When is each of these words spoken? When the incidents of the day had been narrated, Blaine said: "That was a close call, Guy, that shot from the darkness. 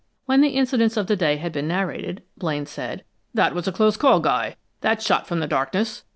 When 0.25 0.41
the 0.41 0.49
incidents 0.55 0.97
of 0.97 1.05
the 1.05 1.15
day 1.15 1.37
had 1.37 1.51
been 1.51 1.67
narrated, 1.67 2.23
Blaine 2.35 2.65
said: 2.65 3.03
"That 3.35 3.53
was 3.53 3.67
a 3.67 3.71
close 3.71 3.97
call, 3.97 4.19
Guy, 4.19 4.55
that 4.79 4.99
shot 4.99 5.27
from 5.27 5.41
the 5.41 5.47
darkness. 5.47 6.05